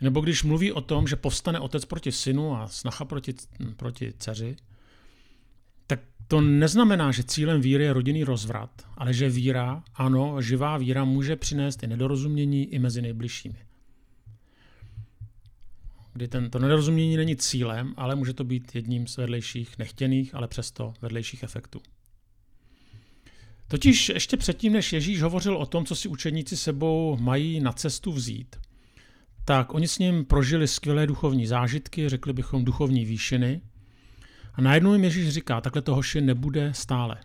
Nebo 0.00 0.20
když 0.20 0.42
mluví 0.42 0.72
o 0.72 0.80
tom, 0.80 1.06
že 1.06 1.16
povstane 1.16 1.60
otec 1.60 1.84
proti 1.84 2.12
synu 2.12 2.56
a 2.56 2.68
snacha 2.68 3.04
proti, 3.04 3.34
proti 3.76 4.12
dceři, 4.18 4.56
tak 5.86 6.00
to 6.28 6.40
neznamená, 6.40 7.12
že 7.12 7.22
cílem 7.22 7.60
víry 7.60 7.84
je 7.84 7.92
rodinný 7.92 8.24
rozvrat, 8.24 8.70
ale 8.96 9.14
že 9.14 9.28
víra, 9.28 9.82
ano, 9.94 10.42
živá 10.42 10.78
víra 10.78 11.04
může 11.04 11.36
přinést 11.36 11.82
i 11.82 11.86
nedorozumění 11.86 12.64
i 12.64 12.78
mezi 12.78 13.02
nejbližšími. 13.02 13.58
Kdy 16.12 16.28
tento 16.28 16.58
nedorozumění 16.58 17.16
není 17.16 17.36
cílem, 17.36 17.94
ale 17.96 18.14
může 18.14 18.32
to 18.32 18.44
být 18.44 18.74
jedním 18.74 19.06
z 19.06 19.16
vedlejších 19.16 19.78
nechtěných, 19.78 20.34
ale 20.34 20.48
přesto 20.48 20.94
vedlejších 21.02 21.42
efektů. 21.42 21.80
Totiž 23.68 24.08
ještě 24.08 24.36
předtím, 24.36 24.72
než 24.72 24.92
Ježíš 24.92 25.22
hovořil 25.22 25.56
o 25.56 25.66
tom, 25.66 25.84
co 25.84 25.94
si 25.94 26.08
učedníci 26.08 26.56
sebou 26.56 27.16
mají 27.20 27.60
na 27.60 27.72
cestu 27.72 28.12
vzít, 28.12 28.56
tak 29.44 29.74
oni 29.74 29.88
s 29.88 29.98
ním 29.98 30.24
prožili 30.24 30.68
skvělé 30.68 31.06
duchovní 31.06 31.46
zážitky, 31.46 32.08
řekli 32.08 32.32
bychom 32.32 32.64
duchovní 32.64 33.04
výšiny. 33.04 33.60
A 34.54 34.60
najednou 34.62 34.92
jim 34.92 35.04
Ježíš 35.04 35.28
říká, 35.28 35.60
takhle 35.60 35.82
to 35.82 35.94
hoši 35.94 36.20
nebude 36.20 36.74
stále. 36.74 37.16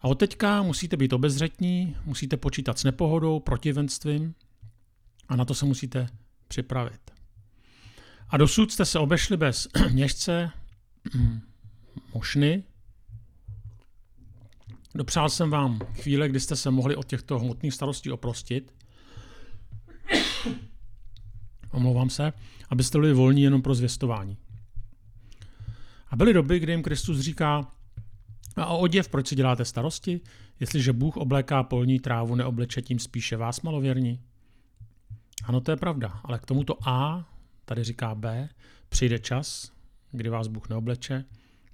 A 0.00 0.08
od 0.08 0.14
teďka 0.14 0.62
musíte 0.62 0.96
být 0.96 1.12
obezřetní, 1.12 1.96
musíte 2.04 2.36
počítat 2.36 2.78
s 2.78 2.84
nepohodou, 2.84 3.40
protivenstvím 3.40 4.34
a 5.28 5.36
na 5.36 5.44
to 5.44 5.54
se 5.54 5.66
musíte 5.66 6.06
připravit. 6.48 7.09
A 8.30 8.36
dosud 8.36 8.72
jste 8.72 8.84
se 8.84 8.98
obešli 8.98 9.36
bez 9.36 9.68
měšce, 9.92 10.50
mošny. 12.14 12.62
Dopřál 14.94 15.28
jsem 15.28 15.50
vám 15.50 15.78
chvíle, 15.94 16.28
kdy 16.28 16.40
jste 16.40 16.56
se 16.56 16.70
mohli 16.70 16.96
od 16.96 17.06
těchto 17.06 17.38
hmotných 17.38 17.74
starostí 17.74 18.10
oprostit. 18.10 18.72
Omlouvám 21.70 22.10
se, 22.10 22.32
abyste 22.70 22.98
byli 22.98 23.12
volní 23.12 23.42
jenom 23.42 23.62
pro 23.62 23.74
zvěstování. 23.74 24.36
A 26.08 26.16
byly 26.16 26.32
doby, 26.32 26.58
kdy 26.58 26.72
jim 26.72 26.82
Kristus 26.82 27.20
říká, 27.20 27.70
a 28.56 28.66
o 28.66 28.78
oděv, 28.78 29.08
proč 29.08 29.28
si 29.28 29.34
děláte 29.34 29.64
starosti? 29.64 30.20
Jestliže 30.60 30.92
Bůh 30.92 31.16
obléká 31.16 31.62
polní 31.62 32.00
trávu, 32.00 32.34
neobleče 32.34 32.82
tím 32.82 32.98
spíše 32.98 33.36
vás 33.36 33.60
malověrní? 33.60 34.20
Ano, 35.44 35.60
to 35.60 35.70
je 35.70 35.76
pravda, 35.76 36.20
ale 36.24 36.38
k 36.38 36.46
tomuto 36.46 36.88
A, 36.88 37.28
tady 37.70 37.84
říká 37.84 38.14
B, 38.14 38.48
přijde 38.88 39.18
čas, 39.18 39.72
kdy 40.12 40.28
vás 40.28 40.48
Bůh 40.48 40.68
neobleče, 40.68 41.24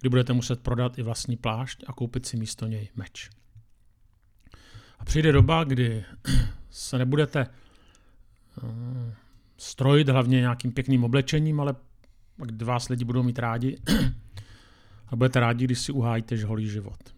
kdy 0.01 0.09
budete 0.09 0.33
muset 0.33 0.61
prodat 0.61 0.99
i 0.99 1.03
vlastní 1.03 1.37
plášť 1.37 1.85
a 1.87 1.93
koupit 1.93 2.27
si 2.27 2.37
místo 2.37 2.67
něj 2.67 2.89
meč. 2.97 3.31
A 4.99 5.05
přijde 5.05 5.33
doba, 5.33 5.65
kdy 5.65 6.05
se 6.71 6.99
nebudete 6.99 7.47
eh, 7.47 9.15
strojit 9.57 10.09
hlavně 10.09 10.41
nějakým 10.41 10.73
pěkným 10.73 11.05
oblečením, 11.05 11.61
ale 11.61 11.75
kdy 12.37 12.65
vás 12.65 12.89
lidi 12.89 13.05
budou 13.05 13.23
mít 13.23 13.39
rádi 13.39 13.79
a 15.09 15.17
budete 15.17 15.41
rádi, 15.41 15.65
když 15.65 15.79
si 15.79 15.93
uhájíte 15.93 16.45
holý 16.45 16.69
život. 16.69 17.15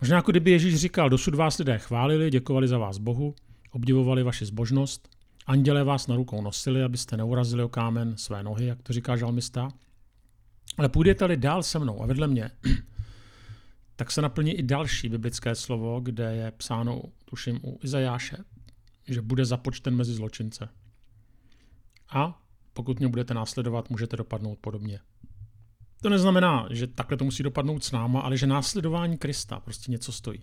Možná 0.00 0.16
jako 0.16 0.30
kdyby 0.30 0.50
Ježíš 0.50 0.76
říkal, 0.76 1.08
dosud 1.08 1.34
vás 1.34 1.58
lidé 1.58 1.78
chválili, 1.78 2.30
děkovali 2.30 2.68
za 2.68 2.78
vás 2.78 2.98
Bohu, 2.98 3.34
obdivovali 3.70 4.22
vaši 4.22 4.44
zbožnost, 4.44 5.19
andělé 5.50 5.84
vás 5.84 6.06
na 6.06 6.16
rukou 6.16 6.42
nosili, 6.42 6.82
abyste 6.82 7.16
neurazili 7.16 7.62
o 7.62 7.68
kámen 7.68 8.16
své 8.16 8.42
nohy, 8.42 8.66
jak 8.66 8.82
to 8.82 8.92
říká 8.92 9.16
žalmista. 9.16 9.68
Ale 10.78 10.88
půjdete-li 10.88 11.36
dál 11.36 11.62
se 11.62 11.78
mnou 11.78 12.02
a 12.02 12.06
vedle 12.06 12.26
mě, 12.26 12.50
tak 13.96 14.10
se 14.10 14.22
naplní 14.22 14.52
i 14.52 14.62
další 14.62 15.08
biblické 15.08 15.54
slovo, 15.54 16.00
kde 16.00 16.34
je 16.34 16.50
psáno, 16.50 17.02
tuším, 17.24 17.60
u 17.64 17.78
Izajáše, 17.82 18.36
že 19.08 19.22
bude 19.22 19.44
započten 19.44 19.96
mezi 19.96 20.14
zločince. 20.14 20.68
A 22.10 22.42
pokud 22.72 22.98
mě 22.98 23.08
budete 23.08 23.34
následovat, 23.34 23.90
můžete 23.90 24.16
dopadnout 24.16 24.58
podobně. 24.58 25.00
To 26.02 26.08
neznamená, 26.08 26.68
že 26.70 26.86
takhle 26.86 27.16
to 27.16 27.24
musí 27.24 27.42
dopadnout 27.42 27.84
s 27.84 27.92
náma, 27.92 28.20
ale 28.20 28.36
že 28.36 28.46
následování 28.46 29.18
Krista 29.18 29.60
prostě 29.60 29.90
něco 29.90 30.12
stojí. 30.12 30.42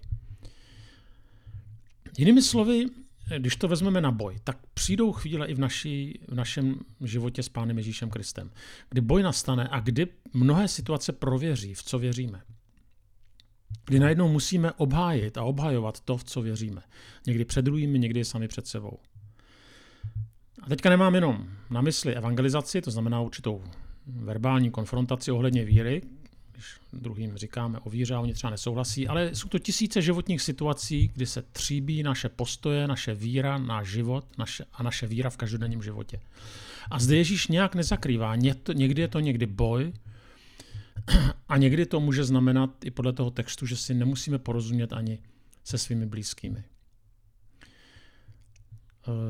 Jinými 2.17 2.41
slovy, 2.41 2.85
když 3.37 3.55
to 3.55 3.67
vezmeme 3.67 4.01
na 4.01 4.11
boj, 4.11 4.37
tak 4.43 4.57
přijdou 4.73 5.11
chvíle 5.11 5.47
i 5.47 5.53
v, 5.53 5.59
naší, 5.59 6.19
v 6.27 6.35
našem 6.35 6.79
životě 7.01 7.43
s 7.43 7.49
Pánem 7.49 7.77
Ježíšem 7.77 8.09
Kristem, 8.09 8.51
kdy 8.89 9.01
boj 9.01 9.23
nastane 9.23 9.67
a 9.71 9.79
kdy 9.79 10.07
mnohé 10.33 10.67
situace 10.67 11.11
prověří, 11.11 11.73
v 11.73 11.83
co 11.83 11.99
věříme. 11.99 12.41
Kdy 13.85 13.99
najednou 13.99 14.27
musíme 14.27 14.71
obhájit 14.71 15.37
a 15.37 15.43
obhajovat 15.43 15.99
to, 15.99 16.17
v 16.17 16.23
co 16.23 16.41
věříme. 16.41 16.81
Někdy 17.27 17.45
před 17.45 17.61
druhými, 17.61 17.99
někdy 17.99 18.25
sami 18.25 18.47
před 18.47 18.67
sebou. 18.67 18.99
A 20.61 20.69
teďka 20.69 20.89
nemám 20.89 21.15
jenom 21.15 21.49
na 21.69 21.81
mysli 21.81 22.15
evangelizaci, 22.15 22.81
to 22.81 22.91
znamená 22.91 23.21
určitou 23.21 23.63
verbální 24.07 24.71
konfrontaci 24.71 25.31
ohledně 25.31 25.65
víry, 25.65 26.01
když 26.57 26.79
druhým 26.93 27.37
říkáme 27.37 27.79
o 27.79 27.89
víře 27.89 28.15
a 28.15 28.19
oni 28.19 28.33
třeba 28.33 28.51
nesouhlasí, 28.51 29.07
ale 29.07 29.35
jsou 29.35 29.47
to 29.47 29.59
tisíce 29.59 30.01
životních 30.01 30.41
situací, 30.41 31.11
kdy 31.15 31.25
se 31.25 31.41
tříbí 31.41 32.03
naše 32.03 32.29
postoje, 32.29 32.87
naše 32.87 33.13
víra, 33.13 33.57
náš 33.57 33.87
život 33.87 34.25
naše, 34.37 34.65
a 34.73 34.83
naše 34.83 35.07
víra 35.07 35.29
v 35.29 35.37
každodenním 35.37 35.83
životě. 35.83 36.19
A 36.91 36.99
zde 36.99 37.17
Ježíš 37.17 37.47
nějak 37.47 37.75
nezakrývá. 37.75 38.35
Někdy 38.73 39.01
je 39.01 39.07
to 39.07 39.19
někdy 39.19 39.45
boj 39.45 39.93
a 41.49 41.57
někdy 41.57 41.85
to 41.85 41.99
může 41.99 42.23
znamenat 42.23 42.85
i 42.85 42.91
podle 42.91 43.13
toho 43.13 43.31
textu, 43.31 43.65
že 43.65 43.77
si 43.77 43.93
nemusíme 43.93 44.39
porozumět 44.39 44.93
ani 44.93 45.19
se 45.63 45.77
svými 45.77 46.05
blízkými. 46.05 46.63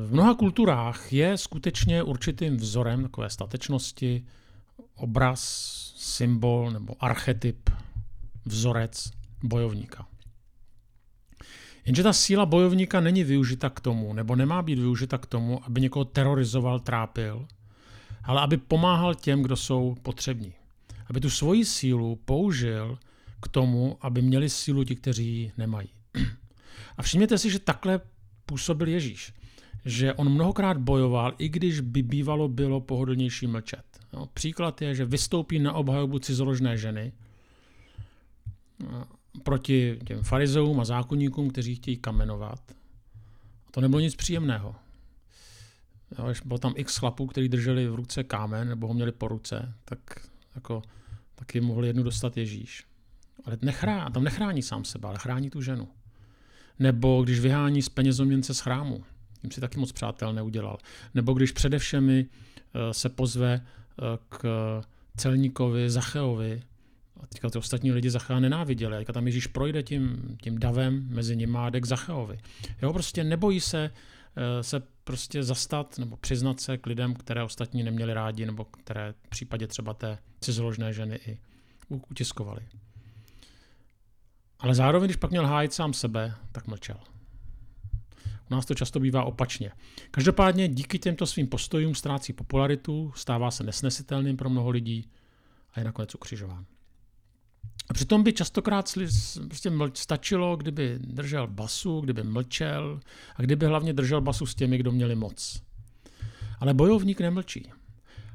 V 0.06 0.12
mnoha 0.12 0.34
kulturách 0.34 1.12
je 1.12 1.38
skutečně 1.38 2.02
určitým 2.02 2.56
vzorem 2.56 3.02
takové 3.02 3.30
statečnosti, 3.30 4.24
obraz, 4.94 5.40
symbol 5.96 6.70
nebo 6.70 7.04
archetyp, 7.04 7.70
vzorec 8.44 9.10
bojovníka. 9.42 10.06
Jenže 11.86 12.02
ta 12.02 12.12
síla 12.12 12.46
bojovníka 12.46 13.00
není 13.00 13.24
využita 13.24 13.70
k 13.70 13.80
tomu, 13.80 14.12
nebo 14.12 14.36
nemá 14.36 14.62
být 14.62 14.78
využita 14.78 15.18
k 15.18 15.26
tomu, 15.26 15.64
aby 15.64 15.80
někoho 15.80 16.04
terorizoval, 16.04 16.80
trápil, 16.80 17.46
ale 18.24 18.40
aby 18.40 18.56
pomáhal 18.56 19.14
těm, 19.14 19.42
kdo 19.42 19.56
jsou 19.56 19.96
potřební. 20.02 20.52
Aby 21.06 21.20
tu 21.20 21.30
svoji 21.30 21.64
sílu 21.64 22.16
použil 22.24 22.98
k 23.42 23.48
tomu, 23.48 23.96
aby 24.00 24.22
měli 24.22 24.50
sílu 24.50 24.84
ti, 24.84 24.96
kteří 24.96 25.26
ji 25.26 25.52
nemají. 25.56 25.88
A 26.96 27.02
všimněte 27.02 27.38
si, 27.38 27.50
že 27.50 27.58
takhle 27.58 28.00
působil 28.46 28.88
Ježíš. 28.88 29.32
Že 29.84 30.14
on 30.14 30.28
mnohokrát 30.28 30.78
bojoval, 30.78 31.34
i 31.38 31.48
když 31.48 31.80
by 31.80 32.02
bývalo 32.02 32.48
bylo 32.48 32.80
pohodlnější 32.80 33.46
mlčet. 33.46 33.84
No, 34.12 34.26
příklad 34.26 34.82
je, 34.82 34.94
že 34.94 35.04
vystoupí 35.04 35.58
na 35.58 35.72
obhajobu 35.72 36.18
cizoložné 36.18 36.76
ženy 36.76 37.12
proti 39.42 39.98
těm 40.06 40.22
farizeům 40.22 40.80
a 40.80 40.84
zákonníkům, 40.84 41.50
kteří 41.50 41.74
chtějí 41.74 41.96
kamenovat. 41.96 42.60
A 43.66 43.70
to 43.70 43.80
nebylo 43.80 44.00
nic 44.00 44.16
příjemného. 44.16 44.74
Jo, 46.18 46.34
bylo 46.44 46.58
tam 46.58 46.72
x 46.76 46.96
chlapů, 46.96 47.26
kteří 47.26 47.48
drželi 47.48 47.88
v 47.88 47.94
ruce 47.94 48.24
kámen 48.24 48.68
nebo 48.68 48.86
ho 48.86 48.94
měli 48.94 49.12
po 49.12 49.28
ruce, 49.28 49.74
tak 49.84 49.98
jako, 50.54 50.82
taky 51.34 51.60
mohli 51.60 51.86
jednu 51.86 52.02
dostat 52.02 52.36
Ježíš. 52.36 52.84
Ale 53.44 53.58
nechrá, 53.62 54.10
tam 54.10 54.24
nechrání 54.24 54.62
sám 54.62 54.84
sebe, 54.84 55.08
ale 55.08 55.18
chrání 55.18 55.50
tu 55.50 55.62
ženu. 55.62 55.88
Nebo 56.78 57.22
když 57.22 57.40
vyhání 57.40 57.82
z 57.82 57.88
penězoměnce 57.88 58.54
z 58.54 58.60
chrámu, 58.60 59.04
tím 59.40 59.50
si 59.50 59.60
taky 59.60 59.78
moc 59.78 59.92
přátel 59.92 60.32
neudělal. 60.32 60.78
Nebo 61.14 61.32
když 61.32 61.52
především 61.52 62.10
eh, 62.10 62.24
se 62.92 63.08
pozve 63.08 63.66
k 64.28 64.44
celníkovi, 65.16 65.90
Zacheovi. 65.90 66.62
A 67.20 67.26
teďka 67.26 67.50
ty 67.50 67.58
ostatní 67.58 67.92
lidi 67.92 68.10
Zachea 68.10 68.40
nenáviděli. 68.40 68.96
A 68.96 68.98
teďka 68.98 69.12
tam 69.12 69.26
Ježíš 69.26 69.46
projde 69.46 69.82
tím, 69.82 70.36
tím 70.42 70.58
davem 70.58 71.08
mezi 71.08 71.36
nimi 71.36 71.58
a 71.58 71.70
jde 71.70 71.80
k 71.80 71.86
Zacheovi. 71.86 72.38
Jo, 72.82 72.92
prostě 72.92 73.24
nebojí 73.24 73.60
se 73.60 73.90
eh, 74.36 74.62
se 74.62 74.82
prostě 75.04 75.42
zastat 75.42 75.98
nebo 75.98 76.16
přiznat 76.16 76.60
se 76.60 76.78
k 76.78 76.86
lidem, 76.86 77.14
které 77.14 77.42
ostatní 77.42 77.82
neměli 77.82 78.14
rádi, 78.14 78.46
nebo 78.46 78.64
které 78.64 79.14
v 79.26 79.28
případě 79.28 79.66
třeba 79.66 79.94
té 79.94 80.18
cizoložné 80.40 80.92
ženy 80.92 81.20
i 81.26 81.38
utiskovali. 81.88 82.60
Ale 84.58 84.74
zároveň, 84.74 85.06
když 85.06 85.16
pak 85.16 85.30
měl 85.30 85.46
hájit 85.46 85.72
sám 85.72 85.92
sebe, 85.92 86.34
tak 86.52 86.66
mlčel. 86.66 87.00
U 88.50 88.54
nás 88.54 88.66
to 88.66 88.74
často 88.74 89.00
bývá 89.00 89.24
opačně. 89.24 89.72
Každopádně 90.10 90.68
díky 90.68 90.98
těmto 90.98 91.26
svým 91.26 91.46
postojům 91.46 91.94
ztrácí 91.94 92.32
popularitu, 92.32 93.12
stává 93.16 93.50
se 93.50 93.64
nesnesitelným 93.64 94.36
pro 94.36 94.50
mnoho 94.50 94.70
lidí 94.70 95.10
a 95.72 95.80
je 95.80 95.84
nakonec 95.84 96.14
ukřižován. 96.14 96.64
A 97.90 97.94
přitom 97.94 98.22
by 98.22 98.32
častokrát 98.32 98.92
prostě 99.48 99.70
stačilo, 99.94 100.56
kdyby 100.56 100.98
držel 100.98 101.46
basu, 101.46 102.00
kdyby 102.00 102.22
mlčel 102.22 103.00
a 103.36 103.42
kdyby 103.42 103.66
hlavně 103.66 103.92
držel 103.92 104.20
basu 104.20 104.46
s 104.46 104.54
těmi, 104.54 104.78
kdo 104.78 104.92
měli 104.92 105.14
moc. 105.14 105.62
Ale 106.60 106.74
bojovník 106.74 107.20
nemlčí. 107.20 107.70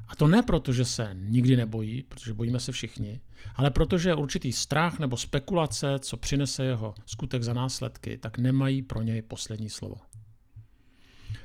A 0.08 0.16
to 0.16 0.28
ne 0.28 0.42
proto, 0.42 0.72
že 0.72 0.84
se 0.84 1.10
nikdy 1.14 1.56
nebojí, 1.56 2.02
protože 2.02 2.34
bojíme 2.34 2.60
se 2.60 2.72
všichni, 2.72 3.20
ale 3.54 3.70
protože 3.70 4.14
určitý 4.14 4.52
strach 4.52 4.98
nebo 4.98 5.16
spekulace, 5.16 5.98
co 5.98 6.16
přinese 6.16 6.64
jeho 6.64 6.94
skutek 7.06 7.42
za 7.42 7.52
následky, 7.52 8.18
tak 8.18 8.38
nemají 8.38 8.82
pro 8.82 9.02
něj 9.02 9.22
poslední 9.22 9.70
slovo. 9.70 9.96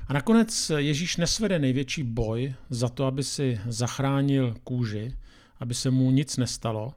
A 0.06 0.12
nakonec 0.12 0.72
Ježíš 0.76 1.16
nesvede 1.16 1.58
největší 1.58 2.02
boj 2.02 2.54
za 2.70 2.88
to, 2.88 3.04
aby 3.04 3.24
si 3.24 3.60
zachránil 3.66 4.54
kůži, 4.64 5.16
aby 5.60 5.74
se 5.74 5.90
mu 5.90 6.10
nic 6.10 6.36
nestalo, 6.36 6.94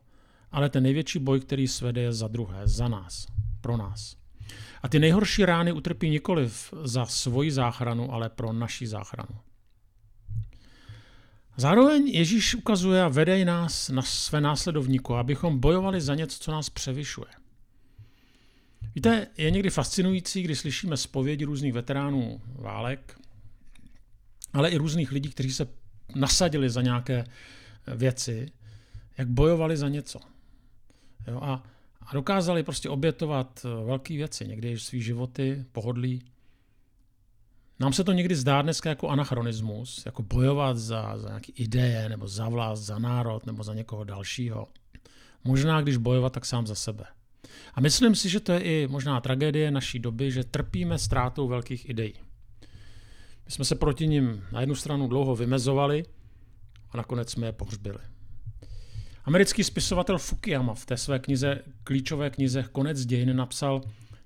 ale 0.52 0.70
ten 0.70 0.84
největší 0.84 1.20
boj, 1.20 1.40
který 1.40 1.68
svede, 1.68 2.02
je 2.02 2.14
za 2.14 2.28
druhé, 2.28 2.68
za 2.68 2.88
nás, 2.88 3.26
pro 3.62 3.78
nás. 3.78 4.16
A 4.84 4.90
ty 4.90 5.00
nejhorší 5.00 5.46
rány 5.46 5.72
utrpí 5.72 6.10
nikoliv 6.10 6.74
za 6.84 7.06
svoji 7.06 7.52
záchranu, 7.52 8.14
ale 8.14 8.30
pro 8.30 8.54
naši 8.54 8.88
záchranu. 8.88 9.40
Zároveň 11.58 12.08
Ježíš 12.08 12.56
ukazuje 12.56 13.02
a 13.02 13.08
vede 13.08 13.46
nás 13.46 13.90
na 13.90 14.02
své 14.02 14.42
následovníku, 14.42 15.16
abychom 15.16 15.60
bojovali 15.60 16.02
za 16.02 16.16
něco, 16.16 16.40
co 16.40 16.52
nás 16.52 16.70
převyšuje. 16.70 17.28
Víte, 18.96 19.28
je 19.38 19.52
někdy 19.52 19.70
fascinující, 19.70 20.44
když 20.44 20.60
slyšíme 20.60 20.98
zpovědi 20.98 21.46
různých 21.46 21.74
veteránů 21.74 22.42
válek, 22.56 23.20
ale 24.54 24.70
i 24.70 24.78
různých 24.78 25.12
lidí, 25.12 25.30
kteří 25.30 25.54
se 25.54 25.68
nasadili 26.16 26.70
za 26.70 26.82
nějaké 26.82 27.26
věci, 27.96 28.52
jak 29.18 29.28
bojovali 29.28 29.78
za 29.78 29.90
něco. 29.90 30.20
Jo, 31.28 31.40
a, 31.42 31.64
a 32.02 32.14
dokázali 32.14 32.64
prostě 32.64 32.90
obětovat 32.90 33.66
velké 33.86 34.14
věci, 34.14 34.48
někdy 34.48 34.80
svý 34.80 35.02
životy, 35.02 35.66
pohodlí, 35.72 36.22
nám 37.80 37.94
se 37.94 38.04
to 38.04 38.12
někdy 38.12 38.36
zdá 38.36 38.62
dneska 38.62 38.90
jako 38.90 39.10
anachronismus, 39.10 40.04
jako 40.06 40.24
bojovat 40.24 40.78
za, 40.78 41.18
za 41.18 41.28
nějaké 41.28 41.52
ideje, 41.52 42.10
nebo 42.10 42.28
za 42.28 42.50
vlast, 42.50 42.84
za 42.84 43.00
národ, 43.00 43.46
nebo 43.46 43.64
za 43.64 43.74
někoho 43.74 44.04
dalšího. 44.04 44.68
Možná, 45.44 45.82
když 45.82 45.98
bojovat, 45.98 46.34
tak 46.34 46.46
sám 46.46 46.68
za 46.68 46.76
sebe. 46.76 47.04
A 47.74 47.82
myslím 47.82 48.16
si, 48.16 48.30
že 48.30 48.40
to 48.40 48.52
je 48.52 48.60
i 48.60 48.88
možná 48.88 49.22
tragédie 49.22 49.72
naší 49.72 50.00
doby, 50.00 50.32
že 50.32 50.44
trpíme 50.44 50.98
ztrátou 50.98 51.48
velkých 51.48 51.90
ideí. 51.90 52.14
My 53.46 53.52
jsme 53.52 53.66
se 53.66 53.76
proti 53.76 54.08
nim 54.08 54.44
na 54.52 54.60
jednu 54.60 54.76
stranu 54.76 55.08
dlouho 55.08 55.36
vymezovali 55.36 56.04
a 56.92 56.98
nakonec 56.98 57.32
jsme 57.32 57.48
je 57.48 57.52
pohřbili. 57.52 58.00
Americký 59.24 59.64
spisovatel 59.64 60.18
Fukuyama 60.18 60.74
v 60.74 60.86
té 60.86 60.98
své 60.98 61.20
knize, 61.20 61.60
klíčové 61.84 62.30
knize 62.30 62.66
Konec 62.72 63.06
dějin 63.06 63.36
napsal, 63.36 63.82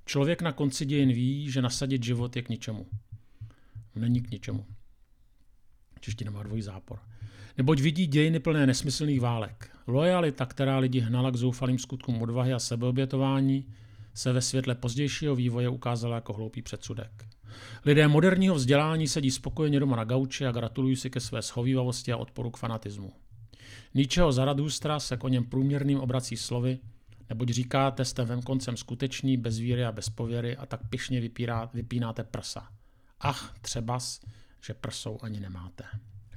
člověk 0.05 0.41
na 0.41 0.51
konci 0.51 0.85
dějin 0.85 1.09
ví, 1.09 1.51
že 1.51 1.61
nasadit 1.61 2.03
život 2.03 2.35
je 2.35 2.41
k 2.41 2.49
ničemu 2.49 2.85
není 3.97 4.21
k 4.21 4.31
ničemu. 4.31 4.65
Čeština 5.99 6.31
má 6.31 6.43
dvojí 6.43 6.61
zápor. 6.61 6.99
Neboť 7.57 7.79
vidí 7.79 8.07
dějiny 8.07 8.39
plné 8.39 8.67
nesmyslných 8.67 9.21
válek. 9.21 9.71
Lojalita, 9.87 10.45
která 10.45 10.77
lidi 10.77 10.99
hnala 10.99 11.31
k 11.31 11.35
zoufalým 11.35 11.79
skutkům 11.79 12.21
odvahy 12.21 12.53
a 12.53 12.59
sebeobětování, 12.59 13.65
se 14.13 14.33
ve 14.33 14.41
světle 14.41 14.75
pozdějšího 14.75 15.35
vývoje 15.35 15.69
ukázala 15.69 16.15
jako 16.15 16.33
hloupý 16.33 16.61
předsudek. 16.61 17.25
Lidé 17.85 18.07
moderního 18.07 18.55
vzdělání 18.55 19.07
sedí 19.07 19.31
spokojeně 19.31 19.79
doma 19.79 19.95
na 19.95 20.03
gauči 20.03 20.45
a 20.45 20.51
gratulují 20.51 20.95
si 20.95 21.09
ke 21.09 21.19
své 21.19 21.41
schovývavosti 21.41 22.11
a 22.11 22.17
odporu 22.17 22.51
k 22.51 22.57
fanatismu. 22.57 23.13
Ničeho 23.93 24.31
Zaradustra 24.31 24.99
se 24.99 25.17
o 25.17 25.27
něm 25.27 25.43
průměrným 25.43 25.99
obrací 25.99 26.37
slovy, 26.37 26.79
neboť 27.29 27.49
říkáte, 27.49 28.05
jste 28.05 28.25
vem 28.25 28.41
koncem 28.41 28.77
skutečný, 28.77 29.37
bez 29.37 29.59
víry 29.59 29.85
a 29.85 29.91
bez 29.91 30.09
pověry 30.09 30.57
a 30.57 30.65
tak 30.65 30.89
pišně 30.89 31.21
vypírá, 31.21 31.69
vypínáte 31.73 32.23
prsa 32.23 32.67
ach, 33.19 33.53
třebas, 33.61 34.19
že 34.61 34.73
prsou 34.73 35.19
ani 35.21 35.39
nemáte. 35.39 35.83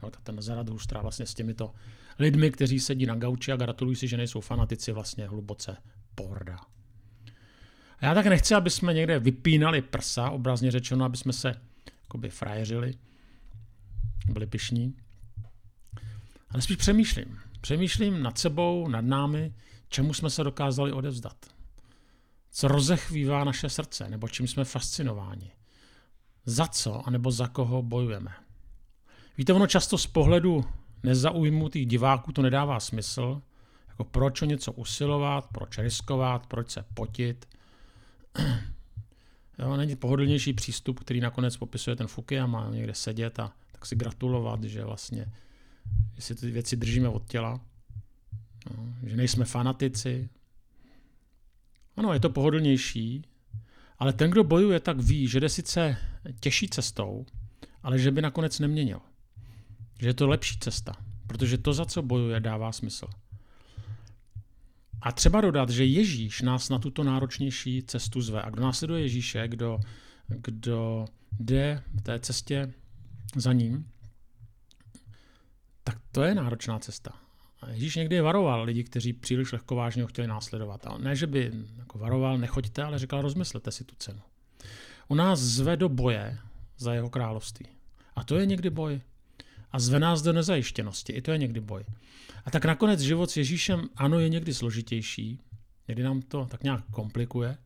Jo, 0.02 0.10
ten 0.22 0.42
Zarathustra 0.42 1.02
vlastně 1.02 1.26
s 1.26 1.34
těmito 1.34 1.74
lidmi, 2.18 2.50
kteří 2.50 2.80
sedí 2.80 3.06
na 3.06 3.14
gauči 3.14 3.52
a 3.52 3.56
gratulují 3.56 3.96
si, 3.96 4.08
že 4.08 4.16
nejsou 4.16 4.40
fanatici, 4.40 4.92
vlastně 4.92 5.28
hluboce 5.28 5.76
porda. 6.14 6.58
A 7.98 8.06
já 8.06 8.14
tak 8.14 8.26
nechci, 8.26 8.54
aby 8.54 8.70
jsme 8.70 8.94
někde 8.94 9.18
vypínali 9.18 9.82
prsa, 9.82 10.30
obrazně 10.30 10.70
řečeno, 10.70 11.04
aby 11.04 11.16
jsme 11.16 11.32
se 11.32 11.60
jakoby 12.02 12.30
frajeřili, 12.30 12.94
byli 14.32 14.46
pišní. 14.46 14.96
Ale 16.50 16.62
spíš 16.62 16.76
přemýšlím. 16.76 17.38
Přemýšlím 17.60 18.22
nad 18.22 18.38
sebou, 18.38 18.88
nad 18.88 19.04
námi, 19.04 19.54
čemu 19.88 20.14
jsme 20.14 20.30
se 20.30 20.44
dokázali 20.44 20.92
odevzdat. 20.92 21.36
Co 22.50 22.68
rozechvívá 22.68 23.44
naše 23.44 23.68
srdce, 23.68 24.08
nebo 24.08 24.28
čím 24.28 24.48
jsme 24.48 24.64
fascinováni 24.64 25.52
za 26.46 26.66
co 26.66 27.08
anebo 27.08 27.30
za 27.30 27.48
koho 27.48 27.82
bojujeme. 27.82 28.30
Víte, 29.38 29.52
ono 29.52 29.66
často 29.66 29.98
z 29.98 30.06
pohledu 30.06 30.64
nezaujmutých 31.02 31.86
diváků 31.86 32.32
to 32.32 32.42
nedává 32.42 32.80
smysl, 32.80 33.42
jako 33.88 34.04
proč 34.04 34.42
o 34.42 34.44
něco 34.44 34.72
usilovat, 34.72 35.48
proč 35.52 35.78
riskovat, 35.78 36.46
proč 36.46 36.70
se 36.70 36.84
potit. 36.94 37.48
Jo, 39.58 39.76
není 39.76 39.96
pohodlnější 39.96 40.52
přístup, 40.52 41.00
který 41.00 41.20
nakonec 41.20 41.56
popisuje 41.56 41.96
ten 41.96 42.06
Fukuyama, 42.06 42.70
někde 42.70 42.94
sedět 42.94 43.40
a 43.40 43.52
tak 43.72 43.86
si 43.86 43.96
gratulovat, 43.96 44.64
že 44.64 44.84
vlastně 44.84 45.32
si 46.18 46.34
ty 46.34 46.50
věci 46.50 46.76
držíme 46.76 47.08
od 47.08 47.26
těla, 47.26 47.60
no, 48.76 48.94
že 49.02 49.16
nejsme 49.16 49.44
fanatici. 49.44 50.28
Ano, 51.96 52.12
je 52.12 52.20
to 52.20 52.30
pohodlnější, 52.30 53.24
ale 53.98 54.12
ten, 54.12 54.30
kdo 54.30 54.44
bojuje, 54.44 54.80
tak 54.80 55.00
ví, 55.00 55.28
že 55.28 55.40
jde 55.40 55.48
sice 55.48 55.96
těžší 56.40 56.68
cestou, 56.68 57.26
ale 57.82 57.98
že 57.98 58.10
by 58.10 58.22
nakonec 58.22 58.58
neměnil. 58.58 59.00
Že 60.00 60.08
je 60.08 60.14
to 60.14 60.28
lepší 60.28 60.58
cesta, 60.58 60.96
protože 61.26 61.58
to, 61.58 61.72
za 61.72 61.84
co 61.84 62.02
bojuje, 62.02 62.40
dává 62.40 62.72
smysl. 62.72 63.06
A 65.02 65.12
třeba 65.12 65.40
dodat, 65.40 65.70
že 65.70 65.84
Ježíš 65.84 66.42
nás 66.42 66.68
na 66.68 66.78
tuto 66.78 67.04
náročnější 67.04 67.82
cestu 67.82 68.20
zve. 68.20 68.42
A 68.42 68.50
kdo 68.50 68.62
následuje 68.62 69.02
Ježíše, 69.02 69.48
kdo, 69.48 69.78
kdo 70.28 71.04
jde 71.40 71.82
v 71.94 72.02
té 72.02 72.18
cestě 72.18 72.74
za 73.36 73.52
ním, 73.52 73.90
tak 75.84 75.98
to 76.12 76.22
je 76.22 76.34
náročná 76.34 76.78
cesta. 76.78 77.12
Ježíš 77.68 77.96
někdy 77.96 78.20
varoval 78.20 78.62
lidi, 78.62 78.84
kteří 78.84 79.12
příliš 79.12 79.52
lehkovážně 79.52 80.02
ho 80.02 80.08
chtěli 80.08 80.28
následovat. 80.28 80.86
A 80.86 80.98
ne, 80.98 81.16
že 81.16 81.26
by 81.26 81.52
jako 81.78 81.98
varoval, 81.98 82.38
nechoďte, 82.38 82.82
ale 82.82 82.98
říkal, 82.98 83.22
rozmyslete 83.22 83.70
si 83.70 83.84
tu 83.84 83.94
cenu. 83.98 84.20
U 85.10 85.14
nás 85.14 85.40
zve 85.40 85.76
do 85.76 85.88
boje 85.88 86.38
za 86.76 86.94
jeho 86.94 87.10
království. 87.10 87.66
A 88.16 88.24
to 88.24 88.36
je 88.36 88.46
někdy 88.46 88.70
boj. 88.70 89.00
A 89.72 89.78
zve 89.78 90.00
nás 90.00 90.22
do 90.22 90.32
nezajištěnosti. 90.32 91.12
I 91.12 91.22
to 91.22 91.32
je 91.32 91.38
někdy 91.38 91.60
boj. 91.60 91.84
A 92.44 92.50
tak 92.50 92.64
nakonec 92.64 93.00
život 93.00 93.30
s 93.30 93.36
Ježíšem, 93.36 93.88
ano, 93.96 94.20
je 94.20 94.28
někdy 94.28 94.54
složitější. 94.54 95.40
Někdy 95.88 96.02
nám 96.02 96.22
to 96.22 96.46
tak 96.50 96.62
nějak 96.62 96.84
komplikuje. 96.90 97.56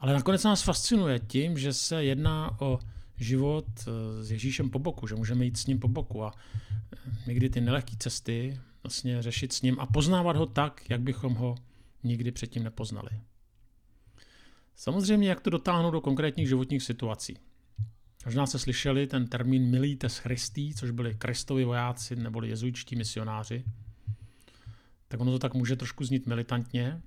Ale 0.00 0.12
nakonec 0.12 0.44
nás 0.44 0.62
fascinuje 0.62 1.18
tím, 1.18 1.58
že 1.58 1.72
se 1.72 2.04
jedná 2.04 2.60
o 2.60 2.78
život 3.16 3.66
eh, 3.80 4.24
s 4.24 4.30
Ježíšem 4.30 4.70
po 4.70 4.78
boku, 4.78 5.06
že 5.06 5.14
můžeme 5.14 5.44
jít 5.44 5.56
s 5.56 5.66
ním 5.66 5.78
po 5.78 5.88
boku 5.88 6.24
a 6.24 6.32
eh, 6.92 6.96
někdy 7.26 7.50
ty 7.50 7.60
nelehké 7.60 7.96
cesty 7.98 8.60
vlastně 8.82 9.22
řešit 9.22 9.52
s 9.52 9.62
ním 9.62 9.80
a 9.80 9.86
poznávat 9.86 10.36
ho 10.36 10.46
tak, 10.46 10.90
jak 10.90 11.00
bychom 11.00 11.34
ho 11.34 11.54
nikdy 12.02 12.30
předtím 12.30 12.64
nepoznali. 12.64 13.10
Samozřejmě, 14.80 15.28
jak 15.28 15.40
to 15.40 15.50
dotáhnout 15.50 15.90
do 15.90 16.00
konkrétních 16.00 16.48
životních 16.48 16.82
situací. 16.82 17.36
Možná 18.24 18.46
se 18.46 18.58
slyšeli 18.58 19.06
ten 19.06 19.26
termín 19.26 19.70
milites 19.70 20.18
Christi, 20.18 20.74
což 20.74 20.90
byli 20.90 21.14
kristovi 21.14 21.64
vojáci 21.64 22.16
neboli 22.16 22.48
jezuičtí 22.48 22.96
misionáři. 22.96 23.64
Tak 25.08 25.20
ono 25.20 25.32
to 25.32 25.38
tak 25.38 25.54
může 25.54 25.76
trošku 25.76 26.04
znít 26.04 26.26
militantně. 26.26 27.02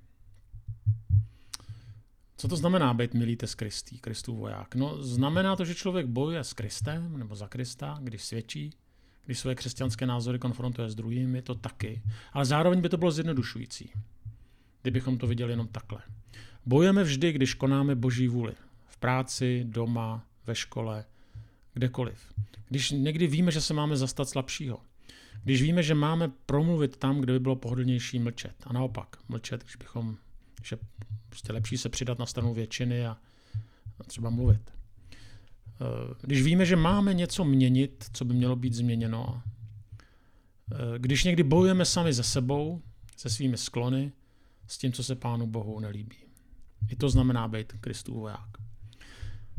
Co 2.36 2.48
to 2.48 2.56
znamená 2.56 2.94
být 2.94 3.14
milites 3.14 3.52
Christi, 3.52 3.98
Kristův 3.98 4.38
voják? 4.38 4.74
No, 4.74 5.02
znamená 5.02 5.56
to, 5.56 5.64
že 5.64 5.74
člověk 5.74 6.06
bojuje 6.06 6.44
s 6.44 6.52
Kristem 6.52 7.18
nebo 7.18 7.36
za 7.36 7.48
Krista, 7.48 7.98
když 8.02 8.24
svědčí, 8.24 8.70
když 9.24 9.38
své 9.38 9.54
křesťanské 9.54 10.06
názory 10.06 10.38
konfrontuje 10.38 10.90
s 10.90 10.94
druhými, 10.94 11.42
to 11.42 11.54
taky. 11.54 12.02
Ale 12.32 12.44
zároveň 12.44 12.80
by 12.80 12.88
to 12.88 12.96
bylo 12.96 13.10
zjednodušující, 13.10 13.92
kdybychom 14.82 15.18
to 15.18 15.26
viděli 15.26 15.52
jenom 15.52 15.68
takhle. 15.68 16.02
Bojujeme 16.66 17.04
vždy, 17.04 17.32
když 17.32 17.54
konáme 17.54 17.94
boží 17.94 18.28
vůli. 18.28 18.54
V 18.86 18.96
práci, 18.96 19.64
doma, 19.68 20.26
ve 20.46 20.54
škole, 20.54 21.04
kdekoliv. 21.74 22.32
Když 22.68 22.90
někdy 22.90 23.26
víme, 23.26 23.50
že 23.50 23.60
se 23.60 23.74
máme 23.74 23.96
zastat 23.96 24.28
slabšího. 24.28 24.80
Když 25.44 25.62
víme, 25.62 25.82
že 25.82 25.94
máme 25.94 26.30
promluvit 26.46 26.96
tam, 26.96 27.20
kde 27.20 27.32
by 27.32 27.40
bylo 27.40 27.56
pohodlnější 27.56 28.18
mlčet. 28.18 28.54
A 28.66 28.72
naopak, 28.72 29.16
mlčet, 29.28 29.62
když 29.62 29.76
bychom, 29.76 30.16
je 30.70 30.78
prostě 31.28 31.52
lepší 31.52 31.78
se 31.78 31.88
přidat 31.88 32.18
na 32.18 32.26
stranu 32.26 32.54
většiny 32.54 33.06
a, 33.06 33.16
a 33.98 34.04
třeba 34.04 34.30
mluvit. 34.30 34.60
Eh, 34.70 36.14
když 36.20 36.42
víme, 36.42 36.66
že 36.66 36.76
máme 36.76 37.14
něco 37.14 37.44
měnit, 37.44 38.04
co 38.12 38.24
by 38.24 38.34
mělo 38.34 38.56
být 38.56 38.74
změněno, 38.74 39.42
eh, 40.72 40.98
když 40.98 41.24
někdy 41.24 41.42
bojujeme 41.42 41.84
sami 41.84 42.12
ze 42.12 42.22
sebou, 42.22 42.82
se 43.16 43.30
svými 43.30 43.56
sklony, 43.56 44.12
s 44.66 44.78
tím, 44.78 44.92
co 44.92 45.04
se 45.04 45.14
Pánu 45.14 45.46
Bohu 45.46 45.80
nelíbí. 45.80 46.16
I 46.88 46.96
to 46.96 47.08
znamená 47.08 47.48
být 47.48 47.72
Kristův 47.80 48.16
voják. 48.16 48.48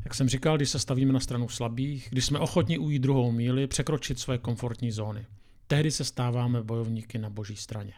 Jak 0.03 0.13
jsem 0.13 0.29
říkal, 0.29 0.57
když 0.57 0.69
se 0.69 0.79
stavíme 0.79 1.13
na 1.13 1.19
stranu 1.19 1.49
slabých, 1.49 2.07
když 2.11 2.25
jsme 2.25 2.39
ochotni 2.39 2.77
ujít 2.77 3.01
druhou 3.01 3.31
míli, 3.31 3.67
překročit 3.67 4.19
své 4.19 4.37
komfortní 4.37 4.91
zóny. 4.91 5.25
Tehdy 5.67 5.91
se 5.91 6.03
stáváme 6.03 6.63
bojovníky 6.63 7.17
na 7.17 7.29
boží 7.29 7.55
straně. 7.55 7.93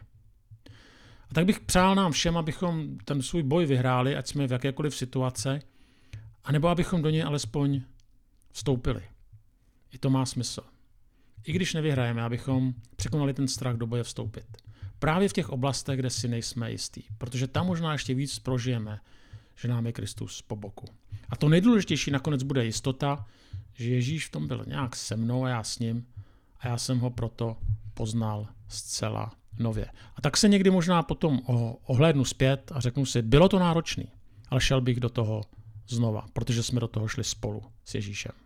A 1.30 1.34
tak 1.34 1.46
bych 1.46 1.60
přál 1.60 1.96
nám 1.96 2.12
všem, 2.12 2.38
abychom 2.38 2.98
ten 3.06 3.22
svůj 3.22 3.44
boj 3.44 3.66
vyhráli, 3.66 4.16
ať 4.16 4.28
jsme 4.28 4.48
v 4.48 4.52
jakékoliv 4.52 4.96
situace, 4.96 5.62
anebo 6.44 6.68
abychom 6.68 7.02
do 7.02 7.10
něj 7.10 7.24
alespoň 7.24 7.82
vstoupili. 8.52 9.02
I 9.92 9.98
to 9.98 10.10
má 10.10 10.26
smysl. 10.26 10.62
I 11.44 11.54
když 11.54 11.74
nevyhrajeme, 11.74 12.24
abychom 12.24 12.74
překonali 12.96 13.34
ten 13.34 13.48
strach 13.48 13.76
do 13.76 13.88
boje 13.88 14.04
vstoupit. 14.04 14.46
Právě 15.00 15.30
v 15.30 15.34
těch 15.34 15.50
oblastech, 15.50 16.00
kde 16.00 16.10
si 16.10 16.28
nejsme 16.28 16.72
jistí, 16.72 17.06
protože 17.18 17.48
tam 17.48 17.68
možná 17.68 17.92
ještě 17.92 18.14
víc 18.14 18.40
prožijeme, 18.40 19.00
že 19.56 19.68
nám 19.68 19.86
je 19.86 19.92
Kristus 19.92 20.42
po 20.42 20.56
boku. 20.56 20.86
A 21.30 21.36
to 21.36 21.50
nejdůležitější 21.50 22.12
nakonec 22.12 22.44
bude 22.44 22.66
jistota, 22.66 23.26
že 23.74 23.90
Ježíš 23.90 24.28
v 24.28 24.32
tom 24.32 24.48
byl 24.48 24.64
nějak 24.68 24.96
se 24.96 25.16
mnou 25.16 25.44
a 25.44 25.50
já 25.50 25.64
s 25.64 25.80
ním 25.80 26.08
a 26.60 26.68
já 26.68 26.78
jsem 26.78 27.00
ho 27.00 27.10
proto 27.10 27.58
poznal 27.94 28.48
zcela 28.68 29.32
nově. 29.60 29.86
A 30.16 30.22
tak 30.22 30.38
se 30.38 30.50
někdy 30.50 30.70
možná 30.70 31.04
potom 31.04 31.40
ohlédnu 31.86 32.26
zpět 32.26 32.72
a 32.76 32.80
řeknu 32.80 33.06
si, 33.06 33.22
bylo 33.22 33.50
to 33.50 33.60
náročný, 33.60 34.12
ale 34.50 34.62
šel 34.62 34.82
bych 34.82 35.00
do 35.00 35.10
toho 35.10 35.42
znova, 35.88 36.26
protože 36.34 36.64
jsme 36.64 36.80
do 36.80 36.88
toho 36.88 37.08
šli 37.08 37.24
spolu 37.24 37.64
s 37.86 37.96
Ježíšem. 37.96 38.45